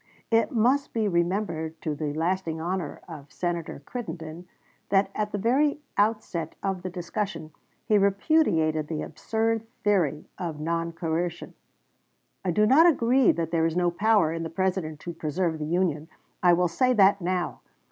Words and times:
It 0.31 0.51
must 0.51 0.93
be 0.93 1.07
remembered 1.07 1.79
to 1.81 1.93
the 1.93 2.11
lasting 2.11 2.59
honor 2.59 3.01
of 3.07 3.31
Senator 3.31 3.83
Crittenden 3.85 4.47
that 4.89 5.11
at 5.13 5.31
the 5.31 5.37
very 5.37 5.77
outset 5.95 6.55
of 6.63 6.81
the 6.81 6.89
discussion 6.89 7.51
he 7.85 7.99
repudiated 7.99 8.87
the 8.87 9.03
absurd 9.03 9.67
theory 9.83 10.25
of 10.39 10.55
noncoercion. 10.59 11.53
"I 12.43 12.49
do 12.49 12.65
not 12.65 12.87
agree 12.87 13.31
that 13.31 13.51
there 13.51 13.67
is 13.67 13.75
no 13.77 13.91
power 13.91 14.33
in 14.33 14.41
the 14.41 14.49
President 14.49 14.99
to 15.01 15.13
preserve 15.13 15.59
the 15.59 15.65
Union; 15.67 16.07
I 16.41 16.53
will 16.53 16.67
say 16.67 16.93
that 16.93 17.21
now. 17.21 17.59